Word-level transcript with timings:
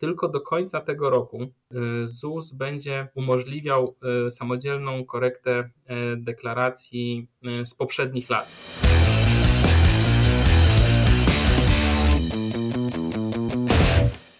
tylko 0.00 0.28
do 0.28 0.40
końca 0.40 0.80
tego 0.80 1.10
roku 1.10 1.38
ZUS 2.04 2.52
będzie 2.52 3.08
umożliwiał 3.14 3.94
samodzielną 4.30 5.04
korektę 5.04 5.70
deklaracji 6.16 7.28
z 7.64 7.74
poprzednich 7.74 8.30
lat. 8.30 8.48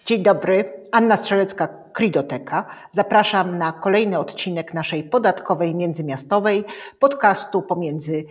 Dzień 0.07 0.23
dobry, 0.23 0.65
Anna 0.93 1.17
Strzelecka, 1.17 1.69
Kridoteka. 1.93 2.67
Zapraszam 2.93 3.59
na 3.59 3.73
kolejny 3.73 4.19
odcinek 4.19 4.75
naszej 4.75 5.05
podatkowej 5.05 5.75
międzymiastowej 5.75 6.65
podcastu 6.99 7.63
pomiędzy 7.63 8.25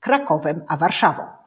Krakowem 0.00 0.62
a 0.68 0.76
Warszawą. 0.76 1.37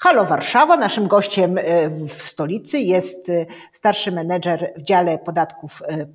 Halo 0.00 0.24
Warszawa, 0.24 0.76
naszym 0.76 1.08
gościem 1.08 1.58
e, 1.58 1.90
w 1.90 2.22
stolicy 2.22 2.78
jest 2.78 3.28
e, 3.28 3.46
starszy 3.72 4.12
menedżer 4.12 4.72
w 4.76 4.82
dziale 4.82 5.18
podatków 5.18 5.82
e, 5.82 6.06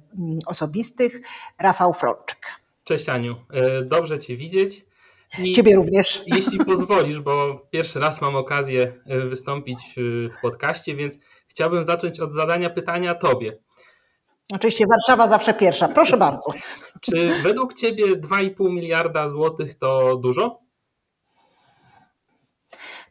osobistych 0.46 1.22
Rafał 1.60 1.94
Frączek. 1.94 2.40
Cześć 2.84 3.10
Aniu, 3.10 3.36
dobrze 3.86 4.20
Cię 4.20 4.36
widzieć. 4.38 4.86
I 5.40 5.54
Ciebie 5.54 5.76
również. 5.76 6.22
Jeśli 6.36 6.66
pozwolisz, 6.66 7.20
bo 7.20 7.62
pierwszy 7.72 8.00
raz 8.00 8.22
mam 8.22 8.36
okazję 8.36 8.94
wystąpić 9.06 9.80
w 10.38 10.42
podcaście, 10.42 10.96
więc 10.96 11.20
chciałbym 11.48 11.84
zacząć 11.84 12.20
od 12.20 12.34
zadania 12.34 12.70
pytania 12.70 13.16
Tobie. 13.16 13.58
Oczywiście 14.54 14.86
Warszawa 14.88 15.28
zawsze 15.28 15.54
pierwsza. 15.54 15.88
Proszę 15.88 16.18
bardzo. 16.18 16.52
Czy 17.02 17.42
według 17.44 17.74
Ciebie 17.74 18.06
2,5 18.06 18.72
miliarda 18.72 19.28
złotych 19.28 19.76
to 19.76 20.16
dużo? 20.18 20.63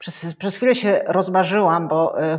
Przez, 0.02 0.34
przez 0.38 0.56
chwilę 0.56 0.74
się 0.74 1.00
rozmarzyłam, 1.06 1.88
bo 1.88 2.22
y, 2.22 2.38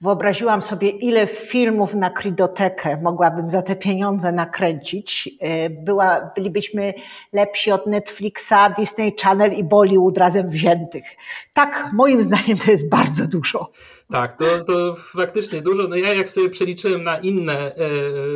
wyobraziłam 0.00 0.62
sobie, 0.62 0.90
ile 0.90 1.26
filmów 1.26 1.94
na 1.94 2.10
Kridotekę 2.10 3.00
mogłabym 3.02 3.50
za 3.50 3.62
te 3.62 3.76
pieniądze 3.76 4.32
nakręcić. 4.32 5.28
Y, 5.28 5.70
była, 5.70 6.30
bylibyśmy 6.36 6.94
lepsi 7.32 7.72
od 7.72 7.86
Netflixa, 7.86 8.54
Disney 8.78 9.14
Channel 9.22 9.52
i 9.52 9.64
Bollywood 9.64 10.18
razem 10.18 10.50
wziętych. 10.50 11.04
Tak, 11.52 11.90
moim 11.92 12.24
zdaniem 12.24 12.58
to 12.58 12.70
jest 12.70 12.88
bardzo 12.88 13.26
dużo. 13.26 13.70
Tak, 14.10 14.38
to, 14.38 14.64
to 14.64 14.94
faktycznie 14.94 15.62
dużo. 15.62 15.88
No 15.88 15.96
ja 15.96 16.14
jak 16.14 16.30
sobie 16.30 16.50
przeliczyłem 16.50 17.02
na 17.02 17.18
inne 17.18 17.72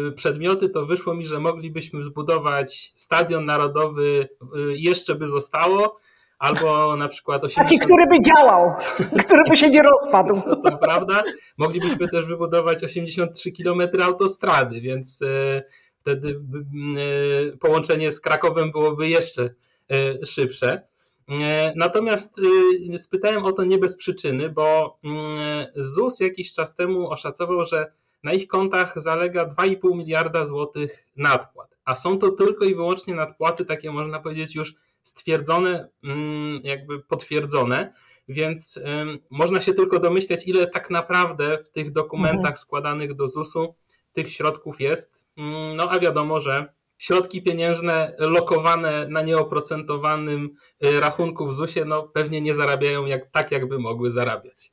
y, 0.08 0.12
przedmioty, 0.12 0.68
to 0.68 0.86
wyszło 0.86 1.14
mi, 1.14 1.26
że 1.26 1.38
moglibyśmy 1.38 2.02
zbudować 2.02 2.92
stadion 2.96 3.44
narodowy, 3.44 4.28
jeszcze 4.76 5.14
by 5.14 5.26
zostało 5.26 5.98
albo 6.38 6.96
na 6.96 7.08
przykład 7.08 7.44
80... 7.44 7.68
Taki, 7.68 7.80
który 7.80 8.06
by 8.06 8.22
działał, 8.22 8.74
który 9.24 9.42
by 9.48 9.56
się 9.56 9.70
nie 9.70 9.82
rozpadł. 9.82 10.34
To, 10.34 10.56
to 10.56 10.78
prawda. 10.78 11.22
Moglibyśmy 11.56 12.08
też 12.08 12.26
wybudować 12.26 12.84
83 12.84 13.52
km 13.52 13.82
autostrady, 14.02 14.80
więc 14.80 15.22
e, 15.22 15.62
wtedy 15.96 16.40
e, 17.52 17.56
połączenie 17.56 18.12
z 18.12 18.20
Krakowem 18.20 18.72
byłoby 18.72 19.08
jeszcze 19.08 19.50
e, 19.90 20.26
szybsze. 20.26 20.88
Natomiast 21.76 22.40
spytałem 22.96 23.44
o 23.44 23.52
to 23.52 23.64
nie 23.64 23.78
bez 23.78 23.96
przyczyny, 23.96 24.48
bo 24.48 24.98
ZUS 25.76 26.20
jakiś 26.20 26.52
czas 26.52 26.74
temu 26.74 27.10
oszacował, 27.10 27.64
że 27.64 27.92
na 28.22 28.32
ich 28.32 28.48
kontach 28.48 29.00
zalega 29.00 29.46
2,5 29.46 29.96
miliarda 29.96 30.44
złotych 30.44 31.06
nadpłat, 31.16 31.76
a 31.84 31.94
są 31.94 32.18
to 32.18 32.30
tylko 32.30 32.64
i 32.64 32.74
wyłącznie 32.74 33.14
nadpłaty 33.14 33.64
takie 33.64 33.90
można 33.90 34.20
powiedzieć 34.20 34.54
już 34.54 34.74
stwierdzone, 35.08 35.88
mm, 36.04 36.60
jakby 36.64 37.00
potwierdzone, 37.00 37.92
więc 38.28 38.80
można 39.30 39.60
się 39.60 39.74
tylko 39.74 39.98
domyśleć, 39.98 40.48
ile 40.48 40.66
tak 40.66 40.90
naprawdę 40.90 41.58
w 41.58 41.70
tych 41.70 41.92
dokumentach 41.92 42.38
mhm. 42.38 42.56
składanych 42.56 43.14
do 43.14 43.28
ZUS-u 43.28 43.74
tych 44.12 44.30
środków 44.30 44.80
jest. 44.80 45.26
Mm, 45.36 45.76
no 45.76 45.90
a 45.90 45.98
wiadomo, 45.98 46.40
że 46.40 46.72
środki 46.98 47.42
pieniężne 47.42 48.12
lokowane 48.18 49.08
na 49.08 49.22
nieoprocentowanym 49.22 50.50
y, 50.84 51.00
rachunku 51.00 51.46
w 51.46 51.54
ZUS-ie 51.54 51.84
no, 51.84 52.02
pewnie 52.02 52.40
nie 52.40 52.54
zarabiają 52.54 53.06
jak, 53.06 53.30
tak, 53.30 53.52
jakby 53.52 53.78
mogły 53.78 54.10
zarabiać. 54.10 54.70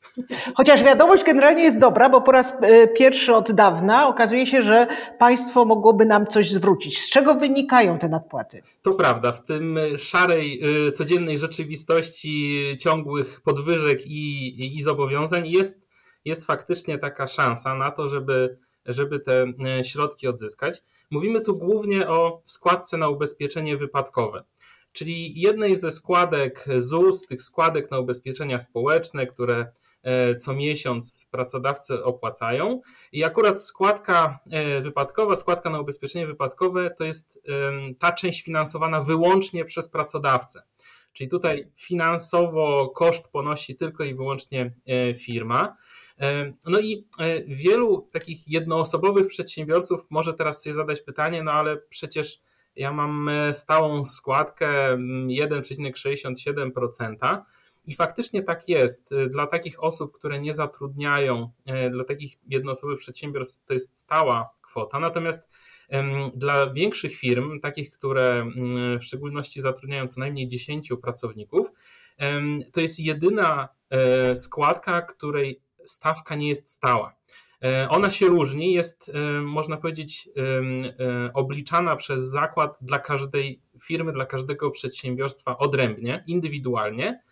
Chociaż 0.56 0.84
wiadomość 0.84 1.24
generalnie 1.24 1.64
jest 1.64 1.80
dobra, 1.80 2.10
bo 2.10 2.22
po 2.22 2.32
raz 2.32 2.50
y, 2.64 2.88
pierwszy 2.98 3.34
od 3.34 3.52
dawna 3.52 4.08
okazuje 4.08 4.48
się, 4.48 4.64
że 4.64 4.88
państwo 5.20 5.66
mogłoby 5.66 6.06
nam 6.06 6.28
coś 6.28 6.52
zwrócić. 6.52 7.02
Z 7.02 7.10
czego 7.10 7.36
wynikają 7.36 8.00
te 8.00 8.10
nadpłaty? 8.10 8.62
To 8.82 8.94
prawda. 8.94 9.32
W 9.32 9.46
tym 9.46 9.80
szarej, 9.98 10.62
y, 10.88 10.92
codziennej 10.92 11.38
rzeczywistości 11.38 12.62
ciągłych 12.80 13.42
podwyżek 13.42 14.08
i, 14.08 14.78
i 14.78 14.82
zobowiązań 14.82 15.48
jest, 15.48 15.88
jest 16.26 16.46
faktycznie 16.46 16.98
taka 16.98 17.28
szansa 17.28 17.76
na 17.76 17.92
to, 17.92 18.08
żeby 18.08 18.58
żeby 18.86 19.20
te 19.20 19.46
środki 19.84 20.28
odzyskać. 20.28 20.84
Mówimy 21.12 21.42
tu 21.42 21.58
głównie 21.58 22.10
o 22.10 22.40
składce 22.44 22.98
na 22.98 23.10
ubezpieczenie 23.10 23.78
wypadkowe, 23.78 24.44
czyli 24.92 25.42
jednej 25.42 25.76
ze 25.76 25.92
składek 25.92 26.66
ZUS, 26.78 27.26
tych 27.26 27.42
składek 27.42 27.92
na 27.92 28.00
ubezpieczenia 28.00 28.60
społeczne, 28.60 29.28
które 29.28 29.72
e, 30.04 30.36
co 30.36 30.54
miesiąc 30.54 31.28
pracodawcy 31.32 32.04
opłacają. 32.04 32.82
I 33.12 33.24
akurat 33.24 33.64
składka 33.64 34.40
e, 34.52 34.82
wypadkowa, 34.82 35.36
składka 35.36 35.70
na 35.70 35.80
ubezpieczenie 35.80 36.28
wypadkowe 36.28 36.92
to 36.92 37.04
jest 37.04 37.42
ta 38.00 38.12
część 38.12 38.44
finansowana 38.44 39.02
wyłącznie 39.02 39.66
przez 39.66 39.90
pracodawcę. 39.90 40.64
Czyli 41.14 41.30
tutaj 41.30 41.72
finansowo 41.76 42.90
koszt 42.90 43.32
ponosi 43.32 43.76
tylko 43.76 44.04
i 44.04 44.16
wyłącznie 44.16 44.74
firma. 45.18 45.78
No 46.66 46.80
i 46.80 47.08
e, 47.20 47.44
wielu 47.44 48.10
takich 48.12 48.48
jednoosobowych 48.48 49.28
przedsiębiorców 49.28 50.02
może 50.10 50.34
teraz 50.34 50.64
sobie 50.64 50.74
zadać 50.74 51.02
pytanie, 51.02 51.44
no 51.44 51.52
ale 51.52 51.78
przecież 51.78 52.42
ja 52.76 52.92
mam 52.92 53.30
e, 53.30 53.54
stałą 53.54 54.06
składkę 54.06 54.98
1,67%. 54.98 57.42
I 57.88 57.96
faktycznie 57.96 58.44
tak 58.44 58.70
jest. 58.70 59.14
Dla 59.30 59.48
takich 59.48 59.84
osób, 59.84 60.14
które 60.14 60.40
nie 60.40 60.54
zatrudniają, 60.54 61.52
e, 61.66 61.90
dla 61.90 62.04
takich 62.04 62.38
jednoosobowych 62.48 63.00
przedsiębiorstw 63.00 63.66
to 63.66 63.74
jest 63.74 63.98
stała 63.98 64.50
kwota. 64.62 65.00
Natomiast 65.00 65.50
dla 66.36 66.74
większych 66.74 67.16
firm, 67.16 67.60
takich, 67.60 67.92
które 67.92 68.46
w 69.00 69.04
szczególności 69.04 69.62
zatrudniają 69.62 70.08
co 70.08 70.20
najmniej 70.20 70.48
10 70.48 70.90
pracowników, 71.02 71.72
to 72.74 72.82
jest 72.82 73.00
jedyna 73.00 73.70
składka, 74.36 75.02
której 75.02 75.62
stawka 75.86 76.36
nie 76.36 76.48
jest 76.48 76.70
stała. 76.70 77.16
E, 77.64 77.90
ona 77.90 78.10
się 78.10 78.26
różni, 78.26 78.74
jest, 78.74 79.12
e, 79.14 79.20
można 79.42 79.78
powiedzieć, 79.78 80.30
e, 80.38 80.42
obliczana 81.34 81.96
przez 81.96 82.24
zakład 82.24 82.78
dla 82.82 83.00
każdej 83.00 83.62
firmy, 83.82 84.14
dla 84.14 84.26
każdego 84.26 84.72
przedsiębiorstwa 84.72 85.58
odrębnie, 85.58 86.24
indywidualnie, 86.28 87.26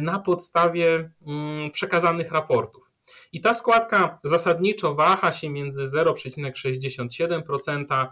na 0.00 0.18
podstawie 0.18 1.10
mm, 1.26 1.70
przekazanych 1.70 2.32
raportów. 2.32 2.90
I 3.32 3.40
ta 3.40 3.54
składka 3.54 4.18
zasadniczo 4.24 4.94
waha 4.94 5.32
się 5.32 5.50
między 5.50 5.84
0,67% 5.84 8.06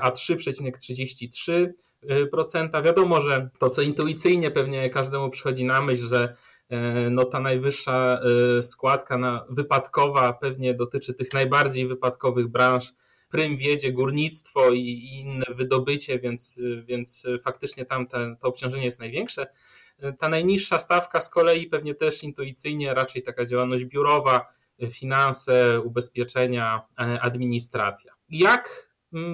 a 0.00 0.10
3,33%. 0.10 2.82
Wiadomo, 2.82 3.20
że 3.20 3.50
to, 3.58 3.68
co 3.68 3.82
intuicyjnie 3.82 4.50
pewnie 4.50 4.90
każdemu 4.90 5.30
przychodzi 5.30 5.64
na 5.64 5.82
myśl, 5.82 6.06
że 6.06 6.36
no 7.10 7.24
ta 7.24 7.40
najwyższa 7.40 8.20
e, 8.58 8.62
składka 8.62 9.18
na 9.18 9.44
wypadkowa 9.50 10.32
pewnie 10.32 10.74
dotyczy 10.74 11.14
tych 11.14 11.32
najbardziej 11.32 11.86
wypadkowych 11.88 12.48
branż, 12.48 12.92
prym 13.30 13.56
wiedzie, 13.56 13.92
górnictwo 13.92 14.70
i, 14.70 15.10
inne 15.20 15.44
wydobycie, 15.54 16.18
więc, 16.18 16.60
więc 16.84 17.26
faktycznie 17.42 17.84
tam 17.84 18.06
te, 18.06 18.36
to 18.40 18.48
obciążenie 18.48 18.84
jest 18.84 19.00
największe. 19.00 19.46
E, 19.98 20.12
ta 20.12 20.28
najniższa 20.28 20.78
stawka 20.78 21.20
z 21.20 21.30
kolei 21.30 21.66
pewnie 21.66 21.94
też 21.94 22.22
intuicyjnie 22.22 22.94
raczej 22.94 23.22
taka 23.22 23.44
działalność 23.44 23.84
biurowa, 23.84 24.46
finanse, 24.90 25.80
ubezpieczenia, 25.80 26.82
administracja. 27.20 28.12
Jak 28.28 28.85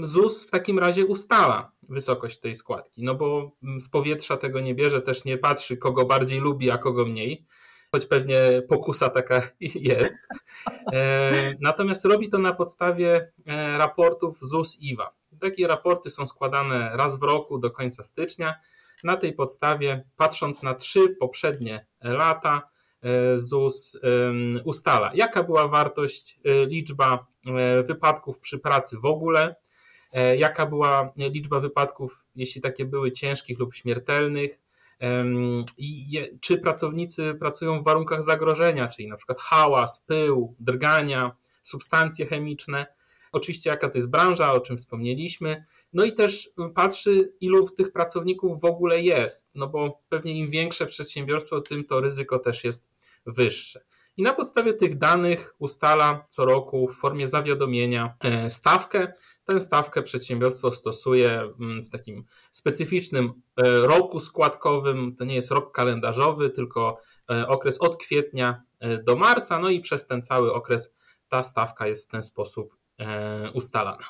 ZUS 0.02 0.46
w 0.46 0.50
takim 0.50 0.78
razie 0.78 1.06
ustala 1.06 1.72
wysokość 1.88 2.38
tej 2.38 2.54
składki, 2.54 3.04
no 3.04 3.14
bo 3.14 3.52
mm, 3.62 3.80
z 3.80 3.88
powietrza 3.88 4.36
tego 4.36 4.60
nie 4.60 4.74
bierze, 4.74 5.02
też 5.02 5.24
nie 5.24 5.38
patrzy, 5.38 5.76
kogo 5.76 6.04
bardziej 6.04 6.40
lubi, 6.40 6.70
a 6.70 6.78
kogo 6.78 7.04
mniej, 7.04 7.46
choć 7.92 8.06
pewnie 8.06 8.62
pokusa 8.68 9.10
taka 9.10 9.42
jest. 9.74 10.18
E, 10.92 11.54
natomiast 11.60 12.04
robi 12.04 12.28
to 12.28 12.38
na 12.38 12.52
podstawie 12.54 13.32
e, 13.46 13.78
raportów 13.78 14.38
ZUS-IWA. 14.40 15.10
Takie 15.40 15.66
raporty 15.66 16.10
są 16.10 16.26
składane 16.26 16.90
raz 16.96 17.18
w 17.18 17.22
roku 17.22 17.58
do 17.58 17.70
końca 17.70 18.02
stycznia. 18.02 18.54
Na 19.04 19.16
tej 19.16 19.32
podstawie, 19.32 20.04
patrząc 20.16 20.62
na 20.62 20.74
trzy 20.74 21.16
poprzednie 21.20 21.86
lata, 22.02 22.62
e, 23.02 23.38
ZUS 23.38 23.98
ustala, 24.64 25.10
jaka 25.14 25.42
była 25.42 25.68
wartość, 25.68 26.40
liczba 26.66 27.26
wypadków 27.82 28.38
przy 28.38 28.58
pracy 28.58 28.96
w 28.98 29.04
ogóle, 29.04 29.56
jaka 30.38 30.66
była 30.66 31.12
liczba 31.16 31.60
wypadków, 31.60 32.24
jeśli 32.34 32.60
takie 32.60 32.84
były 32.84 33.12
ciężkich 33.12 33.58
lub 33.58 33.74
śmiertelnych, 33.74 34.60
i 35.78 36.20
czy 36.40 36.58
pracownicy 36.58 37.34
pracują 37.34 37.80
w 37.80 37.84
warunkach 37.84 38.22
zagrożenia, 38.22 38.88
czyli 38.88 39.08
na 39.08 39.16
przykład 39.16 39.38
hałas, 39.38 40.04
pył, 40.06 40.54
drgania, 40.60 41.36
substancje 41.62 42.26
chemiczne. 42.26 42.86
Oczywiście, 43.32 43.70
jaka 43.70 43.88
to 43.88 43.98
jest 43.98 44.10
branża, 44.10 44.52
o 44.52 44.60
czym 44.60 44.76
wspomnieliśmy. 44.76 45.64
No 45.92 46.04
i 46.04 46.12
też 46.12 46.50
patrzy, 46.74 47.32
ilu 47.40 47.70
tych 47.70 47.92
pracowników 47.92 48.60
w 48.60 48.64
ogóle 48.64 49.02
jest, 49.02 49.54
no 49.54 49.66
bo 49.68 50.00
pewnie 50.08 50.38
im 50.38 50.50
większe 50.50 50.86
przedsiębiorstwo, 50.86 51.60
tym 51.60 51.84
to 51.84 52.00
ryzyko 52.00 52.38
też 52.38 52.64
jest 52.64 52.90
wyższe. 53.26 53.84
I 54.16 54.22
na 54.22 54.32
podstawie 54.32 54.74
tych 54.74 54.98
danych 54.98 55.54
ustala 55.58 56.24
co 56.28 56.44
roku 56.44 56.88
w 56.88 56.96
formie 56.96 57.26
zawiadomienia 57.26 58.14
e, 58.20 58.50
stawkę. 58.50 59.12
Tę 59.44 59.60
stawkę 59.60 60.02
przedsiębiorstwo 60.02 60.72
stosuje 60.72 61.40
mm, 61.60 61.82
w 61.82 61.90
takim 61.90 62.24
specyficznym 62.50 63.32
e, 63.56 63.62
roku 63.86 64.20
składkowym. 64.20 65.14
To 65.16 65.24
nie 65.24 65.34
jest 65.34 65.50
rok 65.50 65.72
kalendarzowy, 65.72 66.50
tylko 66.50 66.98
e, 67.30 67.48
okres 67.48 67.80
od 67.80 67.96
kwietnia 67.96 68.62
do 69.04 69.16
marca. 69.16 69.58
No 69.58 69.68
i 69.68 69.80
przez 69.80 70.06
ten 70.06 70.22
cały 70.22 70.54
okres 70.54 70.94
ta 71.28 71.42
stawka 71.42 71.86
jest 71.86 72.04
w 72.04 72.10
ten 72.10 72.22
sposób 72.22 72.76
ustalana. 73.54 74.04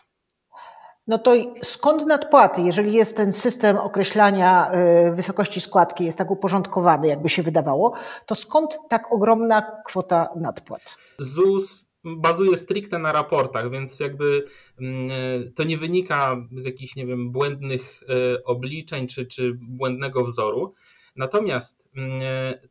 No 1.06 1.18
to 1.18 1.32
skąd 1.62 2.06
nadpłaty, 2.06 2.62
jeżeli 2.62 2.92
jest 2.92 3.16
ten 3.16 3.32
system 3.32 3.78
określania 3.78 4.70
wysokości 5.14 5.60
składki, 5.60 6.04
jest 6.04 6.18
tak 6.18 6.30
uporządkowany, 6.30 7.08
jakby 7.08 7.28
się 7.28 7.42
wydawało, 7.42 7.92
to 8.26 8.34
skąd 8.34 8.78
tak 8.88 9.12
ogromna 9.12 9.82
kwota 9.86 10.28
nadpłat? 10.36 10.82
ZUS 11.18 11.84
bazuje 12.04 12.56
stricte 12.56 12.98
na 12.98 13.12
raportach, 13.12 13.70
więc 13.70 14.00
jakby 14.00 14.46
mm, 14.80 15.52
to 15.52 15.64
nie 15.64 15.78
wynika 15.78 16.36
z 16.56 16.64
jakichś, 16.64 16.96
nie 16.96 17.06
wiem, 17.06 17.30
błędnych 17.30 18.00
e, 18.08 18.44
obliczeń 18.44 19.06
czy, 19.06 19.26
czy 19.26 19.58
błędnego 19.60 20.24
wzoru. 20.24 20.74
Natomiast 21.16 21.88
mm, 21.96 22.20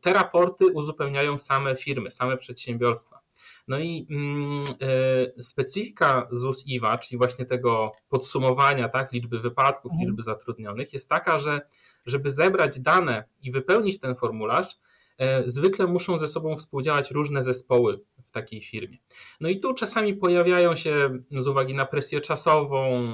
te 0.00 0.12
raporty 0.12 0.66
uzupełniają 0.66 1.38
same 1.38 1.76
firmy, 1.76 2.10
same 2.10 2.36
przedsiębiorstwa. 2.36 3.20
No 3.68 3.78
i 3.78 4.06
mm, 4.10 4.64
e, 5.36 5.42
specyfika 5.42 6.28
ZUS-IWA, 6.30 6.98
czyli 6.98 7.18
właśnie 7.18 7.44
tego 7.44 7.92
podsumowania 8.08 8.88
tak, 8.88 9.12
liczby 9.12 9.40
wypadków, 9.40 9.92
mhm. 9.92 10.06
liczby 10.06 10.22
zatrudnionych, 10.22 10.92
jest 10.92 11.08
taka, 11.08 11.38
że 11.38 11.60
żeby 12.06 12.30
zebrać 12.30 12.80
dane 12.80 13.24
i 13.42 13.52
wypełnić 13.52 14.00
ten 14.00 14.14
formularz, 14.14 14.66
e, 14.66 14.91
zwykle 15.46 15.86
muszą 15.86 16.18
ze 16.18 16.28
sobą 16.28 16.56
współdziałać 16.56 17.10
różne 17.10 17.42
zespoły 17.42 18.00
w 18.26 18.32
takiej 18.32 18.62
firmie. 18.62 18.98
No 19.40 19.48
i 19.48 19.60
tu 19.60 19.74
czasami 19.74 20.14
pojawiają 20.14 20.76
się 20.76 21.18
z 21.30 21.48
uwagi 21.48 21.74
na 21.74 21.86
presję 21.86 22.20
czasową, 22.20 23.12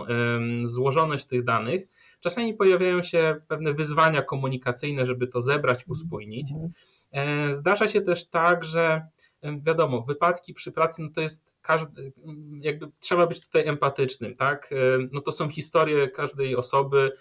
złożoność 0.64 1.26
tych 1.26 1.44
danych, 1.44 1.88
czasami 2.20 2.54
pojawiają 2.54 3.02
się 3.02 3.36
pewne 3.48 3.72
wyzwania 3.72 4.22
komunikacyjne, 4.22 5.06
żeby 5.06 5.26
to 5.26 5.40
zebrać, 5.40 5.84
uspójnić. 5.88 6.52
Mhm. 6.52 6.72
E, 7.12 7.54
zdarza 7.54 7.88
się 7.88 8.00
też 8.00 8.28
tak, 8.28 8.64
że 8.64 9.06
wiadomo, 9.60 10.02
wypadki 10.02 10.54
przy 10.54 10.72
pracy, 10.72 11.02
no 11.02 11.08
to 11.14 11.20
jest 11.20 11.56
każdy, 11.62 12.12
jakby 12.60 12.88
trzeba 12.98 13.26
być 13.26 13.40
tutaj 13.40 13.68
empatycznym, 13.68 14.36
tak? 14.36 14.74
No 15.12 15.20
to 15.20 15.32
są 15.32 15.48
historie 15.48 16.08
każdej 16.08 16.56
osoby. 16.56 17.12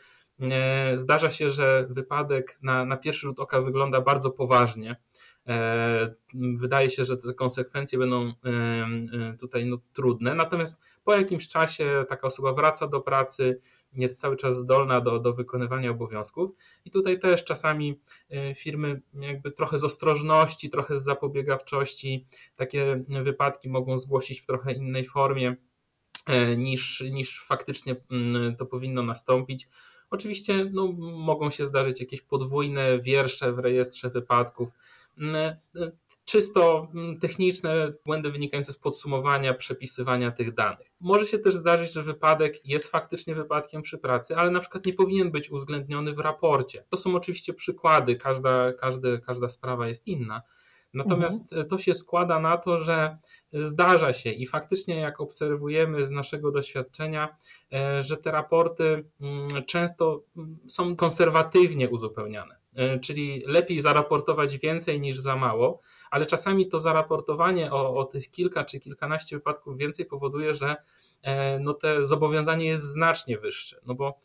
E, 0.42 0.98
zdarza 0.98 1.30
się, 1.30 1.50
że 1.50 1.88
wypadek 1.90 2.58
na, 2.62 2.86
na 2.86 2.98
pierwszy 2.98 3.22
rzut 3.22 3.40
oka 3.40 3.62
wygląda 3.62 4.02
bardzo 4.02 4.32
poważnie. 4.32 4.96
E, 5.48 6.16
wydaje 6.34 6.90
się, 6.90 7.06
że 7.06 7.18
te 7.18 7.34
konsekwencje 7.34 8.00
będą 8.00 8.34
tutaj 9.40 9.66
no, 9.66 9.78
trudne, 9.94 10.36
natomiast 10.36 10.82
po 11.04 11.16
jakimś 11.16 11.48
czasie 11.48 12.06
taka 12.10 12.28
osoba 12.28 12.54
wraca 12.54 12.88
do 12.88 13.02
pracy, 13.02 13.60
jest 13.94 14.20
cały 14.20 14.36
czas 14.38 14.58
zdolna 14.58 15.02
do, 15.02 15.20
do 15.20 15.34
wykonywania 15.34 15.92
obowiązków. 15.92 16.52
I 16.86 16.92
tutaj 16.92 17.20
też 17.20 17.44
czasami 17.44 18.00
e, 18.30 18.56
firmy, 18.56 19.02
jakby 19.14 19.52
trochę 19.52 19.78
z 19.78 19.84
ostrożności, 19.84 20.70
trochę 20.70 20.96
z 20.96 21.04
zapobiegawczości, 21.04 22.26
takie 22.56 23.04
wypadki 23.24 23.70
mogą 23.70 23.98
zgłosić 23.98 24.42
w 24.42 24.46
trochę 24.46 24.74
innej 24.74 25.06
formie 25.06 25.56
e, 26.26 26.58
niż, 26.58 27.04
niż 27.12 27.46
faktycznie 27.46 27.96
mm, 28.12 28.56
to 28.56 28.66
powinno 28.66 29.04
nastąpić. 29.04 29.68
Oczywiście 30.10 30.70
no, 30.74 30.88
mogą 31.02 31.50
się 31.50 31.66
zdarzyć 31.66 32.00
jakieś 32.00 32.22
podwójne 32.22 33.00
wiersze 33.00 33.54
w 33.54 33.60
rejestrze 33.60 34.10
wypadków 34.10 34.70
czysto 36.26 36.88
techniczne 37.22 37.94
błędy 38.06 38.32
wynikające 38.32 38.72
z 38.72 38.78
podsumowania, 38.78 39.54
przepisywania 39.54 40.32
tych 40.32 40.54
danych. 40.54 40.92
Może 41.00 41.26
się 41.26 41.40
też 41.40 41.56
zdarzyć, 41.56 41.94
że 41.94 42.04
wypadek 42.04 42.66
jest 42.66 42.92
faktycznie 42.92 43.36
wypadkiem 43.36 43.82
przy 43.82 43.98
pracy, 43.98 44.36
ale 44.36 44.52
na 44.52 44.60
przykład 44.60 44.86
nie 44.86 44.94
powinien 44.94 45.32
być 45.32 45.52
uwzględniony 45.52 46.14
w 46.14 46.20
raporcie. 46.20 46.84
To 46.90 46.98
są 46.98 47.16
oczywiście 47.16 47.54
przykłady, 47.54 48.16
każda, 48.16 48.74
każdy, 48.74 49.20
każda 49.20 49.50
sprawa 49.50 49.88
jest 49.88 50.08
inna. 50.08 50.42
Natomiast 50.94 51.54
mhm. 51.54 51.70
to 51.70 51.78
się 51.78 51.94
składa 51.94 52.40
na 52.40 52.58
to, 52.58 52.78
że 52.78 53.18
zdarza 53.54 54.14
się 54.14 54.30
i 54.30 54.46
faktycznie, 54.46 54.96
jak 54.96 55.22
obserwujemy 55.22 56.06
z 56.06 56.12
naszego 56.12 56.52
doświadczenia, 56.52 57.38
e, 57.74 58.04
że 58.04 58.18
te 58.18 58.32
raporty 58.32 59.06
często 59.66 60.24
są 60.68 60.96
konserwatywnie 60.96 61.90
uzupełniane. 61.90 62.56
E, 62.78 63.00
czyli 63.00 63.44
lepiej 63.46 63.82
zaraportować 63.82 64.58
więcej 64.58 65.00
niż 65.02 65.18
za 65.18 65.36
mało, 65.36 65.82
ale 66.12 66.26
czasami 66.26 66.68
to 66.68 66.80
zaraportowanie 66.80 67.72
o, 67.72 67.96
o 67.96 68.06
tych 68.06 68.32
kilka 68.32 68.64
czy 68.64 68.80
kilkanaście 68.80 69.36
wypadków 69.36 69.78
więcej 69.78 70.06
powoduje, 70.06 70.54
że 70.54 70.76
e, 71.22 71.60
no 71.60 71.74
te 71.74 72.04
zobowiązanie 72.04 72.66
jest 72.66 72.84
znacznie 72.84 73.38
wyższe, 73.38 73.82
no 73.86 73.96
bo 73.96 74.20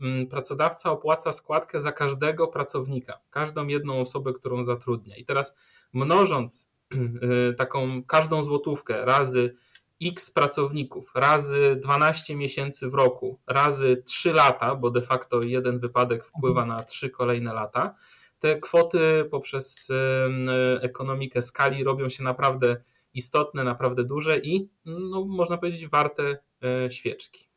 mm, 0.00 0.26
pracodawca 0.26 0.90
opłaca 0.90 1.32
składkę 1.32 1.80
za 1.80 1.92
każdego 1.92 2.48
pracownika, 2.48 3.20
każdą 3.30 3.66
jedną 3.66 4.00
osobę, 4.00 4.32
którą 4.32 4.62
zatrudnia. 4.62 5.16
I 5.16 5.24
teraz 5.24 5.54
mnożąc 5.92 6.70
e, 6.92 7.52
taką 7.62 8.04
każdą 8.04 8.42
złotówkę 8.42 9.04
razy 9.04 9.56
x 10.02 10.30
pracowników, 10.30 11.12
razy 11.14 11.78
12 11.82 12.36
miesięcy 12.36 12.88
w 12.88 12.94
roku, 12.94 13.40
razy 13.46 14.02
3 14.06 14.32
lata, 14.32 14.74
bo 14.74 14.90
de 14.90 15.02
facto 15.02 15.42
jeden 15.42 15.78
wypadek 15.78 16.24
wpływa 16.24 16.62
mhm. 16.62 16.78
na 16.78 16.84
3 16.84 17.10
kolejne 17.10 17.54
lata, 17.54 17.94
te 18.38 18.60
kwoty 18.60 19.28
poprzez 19.30 19.88
ekonomikę 20.80 21.42
skali 21.42 21.84
robią 21.84 22.08
się 22.08 22.22
naprawdę 22.22 22.76
istotne, 23.14 23.64
naprawdę 23.64 24.04
duże 24.04 24.38
i 24.38 24.68
no, 24.84 25.24
można 25.24 25.58
powiedzieć 25.58 25.88
warte 25.88 26.38
e, 26.62 26.90
świeczki. 26.90 27.48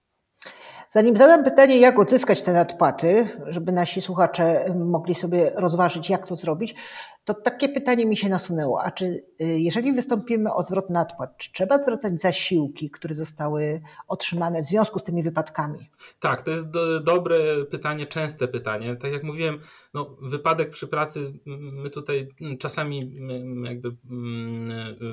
Zanim 0.92 1.18
zadam 1.18 1.44
pytanie, 1.44 1.80
jak 1.80 2.00
odzyskać 2.00 2.44
te 2.44 2.54
nadpłaty, 2.54 3.28
żeby 3.48 3.72
nasi 3.72 4.02
słuchacze 4.02 4.76
mogli 4.76 5.16
sobie 5.16 5.52
rozważyć, 5.56 6.10
jak 6.10 6.28
to 6.28 6.36
zrobić, 6.36 6.76
to 7.24 7.34
takie 7.34 7.70
pytanie 7.70 8.06
mi 8.06 8.18
się 8.18 8.30
nasunęło. 8.30 8.84
A 8.84 8.92
czy 8.92 9.06
y, 9.06 9.46
jeżeli 9.46 9.94
wystąpimy 9.94 10.54
o 10.54 10.64
zwrot 10.64 10.90
nadpłat, 10.90 11.38
czy 11.38 11.54
trzeba 11.54 11.80
zwracać 11.80 12.22
zasiłki, 12.22 12.90
które 12.92 13.16
zostały 13.16 13.82
otrzymane 14.08 14.62
w 14.62 14.66
związku 14.66 15.00
z 15.00 15.04
tymi 15.04 15.24
wypadkami? 15.24 15.90
Tak, 16.20 16.42
to 16.42 16.52
jest 16.52 16.70
do, 16.70 17.00
dobre 17.00 17.66
pytanie, 17.66 18.06
częste 18.08 18.48
pytanie. 18.48 18.96
Tak 18.96 19.12
jak 19.12 19.24
mówiłem, 19.24 19.60
no, 19.94 20.18
wypadek 20.22 20.70
przy 20.70 20.88
pracy, 20.88 21.34
my 21.46 21.90
tutaj 21.90 22.28
czasami 22.60 23.20
jakby 23.64 23.96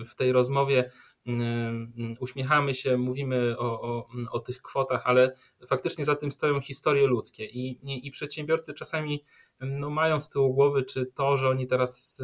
w 0.06 0.14
tej 0.14 0.32
rozmowie 0.32 0.90
uśmiechamy 2.20 2.74
się, 2.74 2.96
mówimy 2.96 3.58
o, 3.58 3.80
o, 3.82 4.08
o, 4.30 4.40
tych 4.40 4.62
kwotach, 4.62 5.02
ale 5.04 5.34
faktycznie 5.66 6.04
za 6.04 6.16
tym 6.16 6.30
stoją 6.30 6.60
historie 6.60 7.06
ludzkie 7.06 7.44
i, 7.44 7.68
i, 7.68 8.06
i 8.06 8.10
przedsiębiorcy 8.10 8.74
czasami 8.74 9.24
no, 9.60 9.90
mają 9.90 10.20
z 10.20 10.28
tyłu 10.28 10.54
głowy, 10.54 10.82
czy 10.82 11.06
to, 11.06 11.36
że 11.36 11.48
oni 11.48 11.66
teraz 11.66 12.22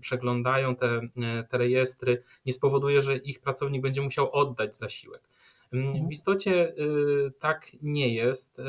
przeglądają 0.00 0.76
te, 0.76 1.00
te 1.48 1.58
rejestry, 1.58 2.22
nie 2.46 2.52
spowoduje, 2.52 3.02
że 3.02 3.16
ich 3.16 3.40
pracownik 3.40 3.82
będzie 3.82 4.00
musiał 4.00 4.32
oddać 4.32 4.76
zasiłek. 4.76 5.22
Mhm. 5.72 6.08
W 6.08 6.12
istocie 6.12 6.74
y, 6.78 7.32
tak 7.38 7.66
nie 7.82 8.14
jest. 8.14 8.60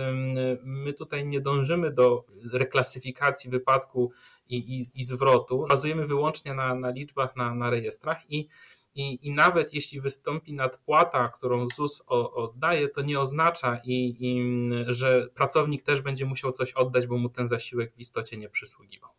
My 0.63 0.94
tutaj 0.94 1.25
nie 1.27 1.41
dążymy 1.41 1.91
do 1.91 2.25
reklasyfikacji 2.53 3.50
wypadku 3.50 4.12
i, 4.50 4.58
i, 4.58 5.00
i 5.00 5.03
zwrotu. 5.03 5.65
Bazujemy 5.70 6.05
wyłącznie 6.05 6.53
na, 6.53 6.75
na 6.75 6.89
liczbach, 6.89 7.36
na, 7.36 7.55
na 7.55 7.70
rejestrach 7.70 8.32
i 8.32 8.48
i, 8.96 9.28
I 9.28 9.32
nawet 9.32 9.74
jeśli 9.74 10.02
wystąpi 10.02 10.54
nadpłata, 10.54 11.30
którą 11.30 11.68
ZUS 11.68 12.04
oddaje, 12.08 12.90
to 12.90 13.02
nie 13.02 13.20
oznacza, 13.20 13.82
i, 13.84 14.16
i, 14.20 14.44
że 14.88 15.28
pracownik 15.34 15.82
też 15.84 16.02
będzie 16.02 16.25
musiał 16.25 16.52
coś 16.52 16.74
oddać, 16.74 17.08
bo 17.08 17.18
mu 17.18 17.30
ten 17.30 17.48
zasiłek 17.48 17.94
w 17.96 18.00
istocie 18.00 18.38
nie 18.38 18.50
przysługiwał. 18.50 19.12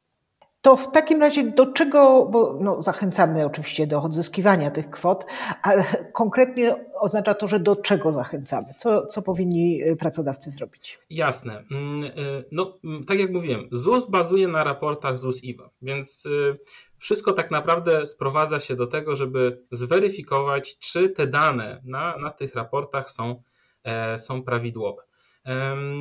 To 0.66 0.76
w 0.76 0.92
takim 0.92 1.20
razie 1.20 1.44
do 1.44 1.72
czego, 1.72 2.28
bo 2.32 2.58
no, 2.60 2.82
zachęcamy 2.82 3.46
oczywiście 3.46 3.86
do 3.86 4.02
odzyskiwania 4.02 4.70
tych 4.70 4.90
kwot, 4.90 5.26
ale 5.62 5.84
konkretnie 6.12 6.76
oznacza 7.00 7.34
to, 7.34 7.48
że 7.48 7.60
do 7.60 7.76
czego 7.76 8.12
zachęcamy? 8.12 8.74
Co, 8.78 9.06
co 9.06 9.22
powinni 9.22 9.82
y, 9.82 9.96
pracodawcy 9.96 10.50
zrobić? 10.50 10.98
Jasne. 11.10 11.64
Mm, 11.70 12.04
y, 12.04 12.44
no, 12.52 12.78
mm, 12.84 13.04
tak 13.04 13.18
jak 13.18 13.32
mówiłem, 13.32 13.68
ZUS 13.72 14.10
bazuje 14.10 14.48
na 14.48 14.64
raportach 14.64 15.18
ZUS-IWA, 15.18 15.70
więc 15.82 16.26
y, 16.26 16.58
wszystko 16.98 17.32
tak 17.32 17.50
naprawdę 17.50 18.06
sprowadza 18.06 18.60
się 18.60 18.76
do 18.76 18.86
tego, 18.86 19.16
żeby 19.16 19.60
zweryfikować, 19.70 20.78
czy 20.78 21.08
te 21.08 21.26
dane 21.26 21.80
na, 21.84 22.16
na 22.16 22.30
tych 22.30 22.54
raportach 22.54 23.10
są, 23.10 23.42
e, 23.84 24.18
są 24.18 24.42
prawidłowe. 24.42 25.05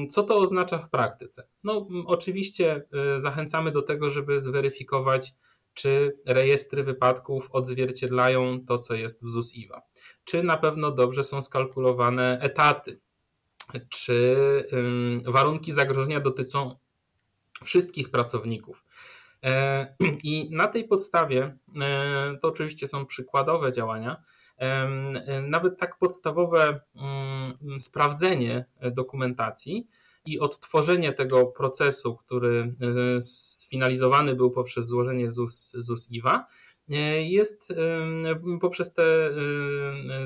Co 0.10 0.24
to 0.24 0.38
oznacza 0.38 0.78
w 0.78 0.90
praktyce? 0.90 1.48
No, 1.64 1.88
oczywiście 2.06 2.84
e, 3.16 3.20
zachęcamy 3.20 3.72
do 3.72 3.82
tego, 3.82 4.10
żeby 4.10 4.40
zweryfikować, 4.40 5.34
czy 5.74 6.18
rejestry 6.26 6.84
wypadków 6.84 7.52
odzwierciedlają 7.52 8.66
to, 8.66 8.78
co 8.78 8.94
jest 8.94 9.24
w 9.24 9.30
ZUS-IWA. 9.30 9.82
czy 10.26 10.44
na 10.44 10.58
pewno 10.58 10.92
dobrze 10.92 11.24
są 11.24 11.42
skalkulowane 11.42 12.40
etaty, 12.42 13.00
czy 13.90 14.38
warunki 15.26 15.72
zagrożenia 15.72 16.20
dotyczą 16.20 16.76
wszystkich 17.64 18.12
pracowników. 18.12 18.84
E, 19.44 19.96
I 20.24 20.50
na 20.52 20.68
tej 20.68 20.88
podstawie, 20.88 21.58
e, 21.82 22.38
to 22.42 22.48
oczywiście 22.48 22.88
są 22.88 23.06
przykładowe 23.06 23.72
działania, 23.72 24.24
nawet 25.48 25.80
tak 25.80 25.98
podstawowe 25.98 26.80
mm, 26.96 27.80
sprawdzenie 27.80 28.66
dokumentacji 28.92 29.88
i 30.26 30.40
odtworzenie 30.40 31.14
tego 31.14 31.46
procesu, 31.46 32.16
który 32.16 32.76
e, 33.18 33.22
sfinalizowany 33.22 34.36
był 34.36 34.52
poprzez 34.52 34.88
złożenie 34.88 35.32
ZUS, 35.32 35.72
ZUS-IWA, 35.78 36.48
jest 37.28 37.74
poprzez 38.62 38.94
te, 38.94 39.30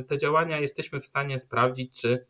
te 0.07 0.17
działania 0.17 0.59
jesteśmy 0.59 1.01
w 1.01 1.05
stanie 1.05 1.39
sprawdzić, 1.39 2.01
czy, 2.01 2.25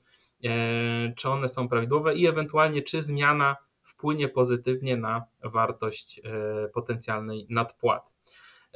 czy 1.16 1.30
one 1.30 1.50
są 1.50 1.70
prawidłowe 1.70 2.16
i 2.16 2.28
ewentualnie 2.28 2.82
czy 2.82 3.02
zmiana 3.02 3.56
wpłynie 3.84 4.28
pozytywnie 4.28 4.98
na 4.98 5.26
wartość 5.44 6.22
e, 6.24 6.68
potencjalnej 6.68 7.46
nadpłaty. 7.50 8.12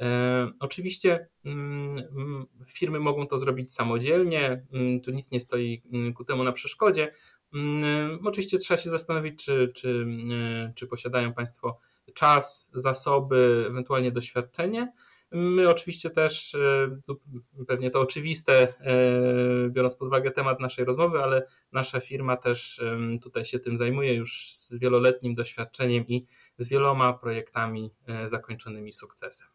E, 0.00 0.50
oczywiście 0.60 1.28
mm, 1.44 1.98
mm, 1.98 2.46
firmy 2.66 3.00
mogą 3.00 3.26
to 3.26 3.38
zrobić 3.38 3.72
samodzielnie, 3.72 4.66
mm, 4.72 5.00
tu 5.00 5.10
nic 5.10 5.30
nie 5.30 5.40
stoi 5.40 5.82
ku 6.14 6.24
temu 6.24 6.44
na 6.44 6.52
przeszkodzie. 6.52 7.12
Oczywiście 8.24 8.58
trzeba 8.58 8.78
się 8.78 8.90
zastanowić, 8.90 9.44
czy, 9.44 9.72
czy, 9.74 10.06
czy 10.74 10.86
posiadają 10.86 11.32
Państwo 11.32 11.78
czas, 12.14 12.70
zasoby, 12.74 13.64
ewentualnie 13.68 14.12
doświadczenie. 14.12 14.92
My 15.30 15.68
oczywiście 15.68 16.10
też, 16.10 16.54
e, 16.54 16.98
pewnie 17.66 17.90
to 17.90 18.00
oczywiste, 18.00 18.74
e, 18.80 19.68
biorąc 19.70 19.96
pod 19.96 20.08
uwagę 20.08 20.30
temat 20.30 20.60
naszej 20.60 20.84
rozmowy, 20.84 21.22
ale 21.22 21.46
nasza 21.72 22.00
firma 22.00 22.36
też 22.36 22.80
tutaj 23.22 23.44
się 23.44 23.58
tym 23.58 23.76
zajmuje 23.76 24.14
już 24.14 24.52
z 24.54 24.78
wieloletnim 24.78 25.34
doświadczeniem 25.34 26.06
i 26.08 26.26
z 26.58 26.68
wieloma 26.68 27.12
projektami 27.12 27.90
zakończonymi 28.24 28.92
sukcesem. 28.92 29.48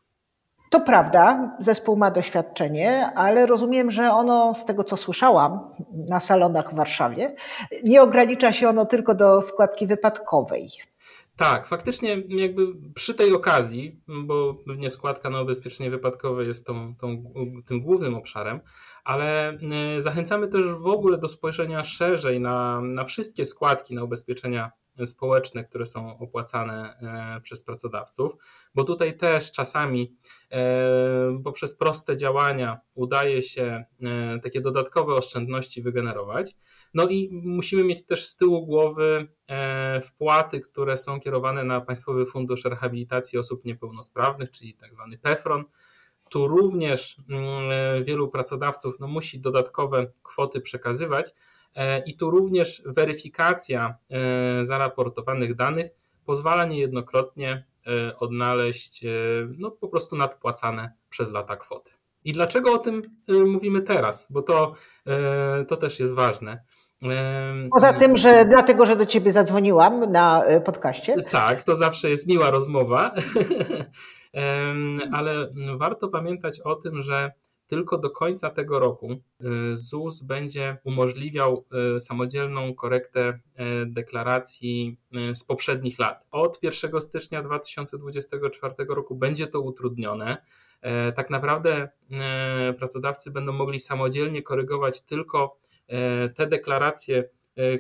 To 0.70 0.80
prawda, 0.80 1.56
zespół 1.60 1.98
ma 1.98 2.12
doświadczenie, 2.12 3.12
ale 3.16 3.46
rozumiem, 3.46 3.92
że 3.92 4.12
ono, 4.12 4.56
z 4.56 4.66
tego 4.66 4.84
co 4.84 4.98
słyszałam 4.98 5.60
na 5.94 6.20
salonach 6.20 6.72
w 6.74 6.76
Warszawie, 6.76 7.36
nie 7.84 8.02
ogranicza 8.02 8.54
się 8.54 8.70
ono 8.70 8.86
tylko 8.86 9.16
do 9.16 9.42
składki 9.42 9.88
wypadkowej. 9.88 10.70
Tak, 11.36 11.68
faktycznie 11.68 12.24
jakby 12.28 12.62
przy 12.96 13.14
tej 13.14 13.34
okazji, 13.34 14.02
bo 14.08 14.54
pewnie 14.68 14.90
składka 14.90 15.30
na 15.30 15.42
ubezpieczenie 15.42 15.90
wypadkowe 15.90 16.46
jest 16.46 16.68
tą, 16.68 16.96
tą, 16.96 17.24
tym 17.66 17.82
głównym 17.82 18.16
obszarem, 18.16 18.60
ale 19.04 19.58
y, 19.98 20.02
zachęcamy 20.02 20.48
też 20.48 20.66
w 20.66 20.88
ogóle 20.88 21.18
do 21.18 21.28
spojrzenia 21.28 21.84
szerzej 21.84 22.40
na, 22.40 22.82
na 22.82 23.06
wszystkie 23.06 23.46
składki 23.46 23.96
na 23.96 24.04
ubezpieczenia 24.04 24.72
społeczne, 25.08 25.64
które 25.64 25.86
są 25.86 26.20
opłacane 26.20 26.98
e, 27.38 27.42
przez 27.42 27.64
pracodawców, 27.64 28.34
bo 28.76 28.84
tutaj 28.84 29.18
też 29.18 29.52
czasami 29.52 30.16
e, 30.52 31.42
poprzez 31.44 31.76
proste 31.78 32.18
działania 32.18 32.80
udaje 32.94 33.42
się 33.42 33.86
e, 34.04 34.40
takie 34.40 34.62
dodatkowe 34.62 35.16
oszczędności 35.16 35.82
wygenerować. 35.82 36.56
No 36.94 37.08
i 37.08 37.30
musimy 37.32 37.84
mieć 37.84 38.06
też 38.06 38.26
z 38.26 38.38
tyłu 38.38 38.66
głowy 38.66 39.28
wpłaty, 40.04 40.60
które 40.60 40.98
są 40.98 41.20
kierowane 41.20 41.64
na 41.64 41.82
Państwowy 41.82 42.26
Fundusz 42.26 42.66
Rehabilitacji 42.66 43.40
Osób 43.40 43.66
Niepełnosprawnych, 43.66 44.52
czyli 44.52 44.74
tak 44.74 44.94
zwany 44.94 45.18
PEFRON. 45.18 45.64
Tu 46.30 46.48
również 46.48 47.18
mm, 47.30 48.04
wielu 48.04 48.28
pracodawców 48.28 49.00
no, 49.00 49.08
musi 49.08 49.40
dodatkowe 49.40 50.08
kwoty 50.24 50.62
przekazywać, 50.62 51.34
I 52.06 52.18
tu 52.18 52.30
również 52.30 52.82
weryfikacja 52.86 53.96
e, 54.10 54.66
zaraportowanych 54.66 55.56
danych 55.56 55.92
pozwala 56.26 56.66
niejednokrotnie 56.66 57.66
e, 57.88 58.16
odnaleźć 58.18 59.06
no, 59.58 59.72
po 59.72 59.88
prostu 59.88 60.16
nadpłacane 60.16 60.94
przez 61.10 61.32
lata 61.32 61.56
kwoty. 61.56 61.92
I 62.24 62.34
dlaczego 62.34 62.74
o 62.74 62.78
tym 62.78 63.02
mówimy 63.28 63.82
teraz? 63.82 64.28
Bo 64.30 64.42
to, 64.42 64.74
to 65.68 65.78
też 65.78 66.00
jest 66.00 66.16
ważne. 66.16 66.64
Poza 67.72 67.94
tym, 67.94 68.18
że 68.18 68.46
dlatego, 68.46 68.86
że 68.86 68.96
do 68.96 69.06
ciebie 69.06 69.32
zadzwoniłam 69.32 70.12
na 70.12 70.44
podcaście. 70.66 71.24
Tak, 71.24 71.64
to 71.64 71.76
zawsze 71.76 72.10
jest 72.10 72.28
miła 72.28 72.50
rozmowa, 72.50 73.12
ale 75.18 75.50
warto 75.78 76.08
pamiętać 76.08 76.60
o 76.60 76.76
tym, 76.76 77.02
że 77.02 77.32
tylko 77.70 77.98
do 77.98 78.10
końca 78.10 78.50
tego 78.50 78.80
roku 78.80 79.12
y, 79.12 79.78
ZUS 79.78 80.22
będzie 80.22 80.78
umożliwiał 80.84 81.66
y, 81.96 82.00
samodzielną 82.00 82.74
korektę 82.74 83.30
y, 83.30 83.86
deklaracji 83.86 84.98
z 85.34 85.44
poprzednich 85.44 86.00
lat. 86.00 86.26
Od 86.32 86.64
1 86.64 87.02
stycznia 87.02 87.44
2024 87.44 88.74
roku 88.90 89.16
będzie 89.16 89.48
to 89.48 89.62
utrudnione. 89.62 90.38
E, 90.82 91.12
tak 91.12 91.30
naprawdę 91.30 91.90
pracodawcy 92.78 93.32
będą 93.32 93.52
mogli 93.52 93.80
samodzielnie 93.80 94.42
korygować 94.42 95.02
tylko 95.02 95.58
e, 95.88 96.30
te 96.30 96.48
deklaracje, 96.48 97.30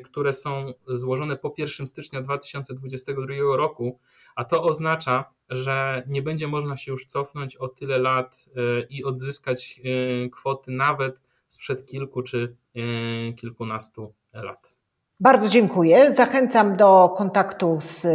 które 0.03 0.33
są 0.33 0.73
złożone 0.87 1.35
po 1.35 1.53
1 1.57 1.87
stycznia 1.87 2.21
2022 2.21 3.25
roku, 3.57 3.99
a 4.35 4.45
to 4.45 4.63
oznacza, 4.63 5.25
że 5.49 6.03
nie 6.07 6.21
będzie 6.21 6.47
można 6.47 6.77
się 6.77 6.91
już 6.91 7.05
cofnąć 7.05 7.55
o 7.55 7.67
tyle 7.67 7.97
lat 7.97 8.45
e, 8.47 8.81
i 8.89 9.03
odzyskać 9.03 9.81
e, 10.25 10.29
kwoty 10.29 10.71
nawet 10.71 11.21
sprzed 11.47 11.85
kilku 11.85 12.23
czy 12.23 12.55
e, 12.75 13.33
kilkunastu 13.33 14.13
lat. 14.33 14.71
Bardzo 15.19 15.49
dziękuję. 15.49 16.13
Zachęcam 16.13 16.77
do 16.77 17.13
kontaktu 17.17 17.79
z 17.81 18.07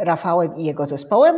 Rafałem 0.00 0.56
i 0.56 0.64
jego 0.64 0.86
zespołem. 0.86 1.36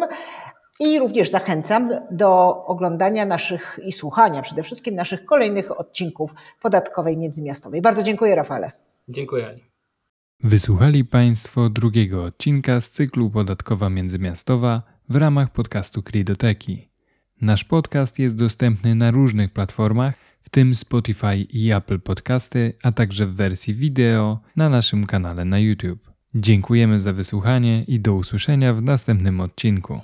I 0.80 0.99
również 0.99 1.30
zachęcam 1.30 1.90
do 2.11 2.64
oglądania 2.66 3.26
naszych 3.26 3.80
i 3.85 3.92
słuchania 3.92 4.42
przede 4.42 4.62
wszystkim 4.62 4.95
naszych 4.95 5.25
kolejnych 5.25 5.80
odcinków 5.80 6.30
podatkowej 6.62 7.16
międzymiastowej. 7.16 7.83
Bardzo 7.83 8.02
dziękuję, 8.02 8.35
Rafale. 8.35 8.88
Dziękuję. 9.09 9.59
Wysłuchali 10.43 11.05
Państwo 11.05 11.71
drugiego 11.71 12.25
odcinka 12.25 12.81
z 12.81 12.91
cyklu 12.91 13.31
Podatkowa 13.31 13.91
Międzymiastowa 13.91 14.83
w 15.09 15.17
ramach 15.17 15.53
podcastu 15.53 16.03
Kridoteki. 16.03 16.88
Nasz 17.41 17.65
podcast 17.65 18.19
jest 18.19 18.37
dostępny 18.37 18.95
na 18.95 19.11
różnych 19.11 19.53
platformach, 19.53 20.15
w 20.43 20.50
tym 20.50 20.75
Spotify 20.75 21.37
i 21.37 21.73
Apple 21.73 22.00
Podcasty, 22.00 22.73
a 22.83 22.93
także 22.93 23.27
w 23.27 23.35
wersji 23.35 23.75
wideo 23.75 24.41
na 24.57 24.69
naszym 24.69 25.07
kanale 25.07 25.45
na 25.45 25.59
YouTube. 25.59 26.11
Dziękujemy 26.35 27.00
za 27.00 27.12
wysłuchanie 27.12 27.85
i 27.85 28.00
do 28.00 28.15
usłyszenia 28.15 28.75
w 28.75 28.83
następnym 28.83 29.41
odcinku. 29.41 30.00